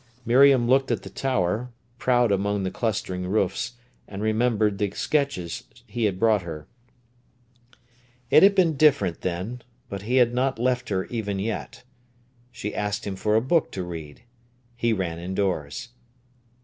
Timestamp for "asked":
12.73-13.05